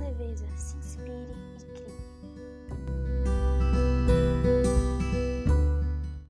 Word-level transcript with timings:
leveza. 0.00 0.46